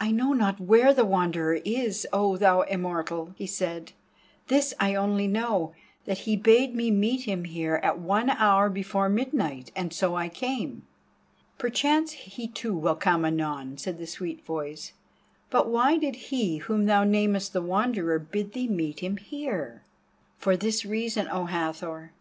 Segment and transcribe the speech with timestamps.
[0.00, 3.92] "I know not where the Wanderer is, O thou Immortal," he said.
[4.46, 5.28] "This I know only,
[6.06, 10.30] that he bade me meet him here at one hour before midnight, and so I
[10.30, 10.86] came."
[11.58, 14.94] "Perchance he too will come anon," said the sweet voice;
[15.50, 19.82] "but why did he, whom thou namest the Wanderer, bid thee meet him here?"
[20.38, 22.12] "For this reason, O Hathor.